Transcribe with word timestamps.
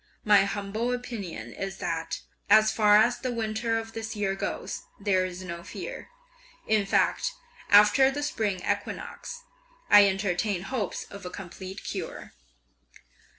My 0.25 0.45
humble 0.45 0.91
opinion 0.91 1.53
is 1.53 1.77
that, 1.77 2.21
as 2.49 2.71
far 2.71 2.97
as 2.97 3.19
the 3.19 3.31
winter 3.31 3.77
of 3.77 3.93
this 3.93 4.15
year 4.15 4.33
goes, 4.33 4.81
there 4.99 5.25
is 5.27 5.43
no 5.43 5.61
fear; 5.61 6.09
in 6.65 6.87
fact, 6.87 7.33
after 7.69 8.09
the 8.09 8.23
spring 8.23 8.63
equinox, 8.67 9.43
I 9.91 10.07
entertain 10.07 10.63
hopes 10.63 11.03
of 11.03 11.23
a 11.23 11.29
complete 11.29 11.83
cure." 11.83 12.33